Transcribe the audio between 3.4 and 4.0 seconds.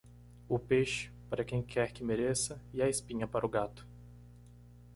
o gato.